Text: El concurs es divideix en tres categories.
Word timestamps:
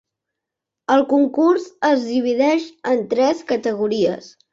El 0.93 1.03
concurs 1.11 1.67
es 1.89 2.07
divideix 2.13 2.65
en 2.95 3.05
tres 3.13 3.45
categories. 3.53 4.31